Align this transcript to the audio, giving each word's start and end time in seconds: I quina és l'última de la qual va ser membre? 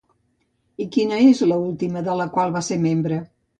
I 0.85 0.87
quina 0.95 1.19
és 1.27 1.43
l'última 1.53 2.03
de 2.09 2.17
la 2.23 2.29
qual 2.39 2.59
va 2.59 2.65
ser 2.71 2.83
membre? 2.91 3.25